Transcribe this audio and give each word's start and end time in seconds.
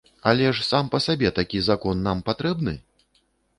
Але 0.29 0.45
ж 0.59 0.63
сам 0.69 0.89
па 0.95 1.01
сабе 1.07 1.31
такі 1.41 1.61
закон 1.69 2.03
нам 2.09 2.25
патрэбны? 2.33 2.77